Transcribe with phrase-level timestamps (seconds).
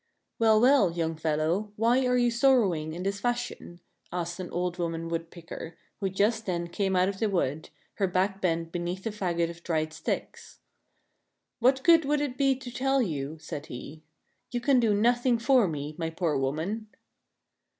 [0.39, 3.81] "Well, well, young fellow, why are you sorrowing in this fashion?"
[4.11, 6.95] asked an old woman wood picker, who just then 63 6 4 THE FAIRY SPINNING
[6.95, 10.57] WHEEL came out of the wood, her back bent beneath a fagot of dried sticks.
[11.59, 14.01] "What good would it be to tell you?" said he.
[14.49, 16.87] "You can do nothing for me, my poor woman."